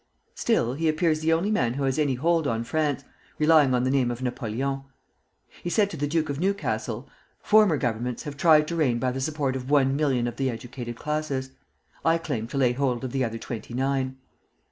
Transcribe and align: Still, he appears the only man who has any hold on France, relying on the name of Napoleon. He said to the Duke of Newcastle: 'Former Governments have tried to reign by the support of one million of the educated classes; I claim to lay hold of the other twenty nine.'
Still, 0.33 0.73
he 0.73 0.89
appears 0.89 1.19
the 1.19 1.31
only 1.31 1.51
man 1.51 1.75
who 1.75 1.83
has 1.83 1.99
any 1.99 2.15
hold 2.15 2.47
on 2.47 2.63
France, 2.63 3.03
relying 3.37 3.75
on 3.75 3.83
the 3.83 3.91
name 3.91 4.09
of 4.09 4.23
Napoleon. 4.23 4.81
He 5.61 5.69
said 5.69 5.91
to 5.91 5.95
the 5.97 6.07
Duke 6.07 6.27
of 6.27 6.39
Newcastle: 6.39 7.07
'Former 7.43 7.77
Governments 7.77 8.23
have 8.23 8.35
tried 8.35 8.67
to 8.69 8.75
reign 8.75 8.97
by 8.97 9.11
the 9.11 9.21
support 9.21 9.55
of 9.55 9.69
one 9.69 9.95
million 9.95 10.25
of 10.25 10.37
the 10.37 10.49
educated 10.49 10.95
classes; 10.95 11.51
I 12.03 12.17
claim 12.17 12.47
to 12.47 12.57
lay 12.57 12.71
hold 12.73 13.03
of 13.03 13.11
the 13.11 13.23
other 13.23 13.37
twenty 13.37 13.75
nine.' 13.75 14.17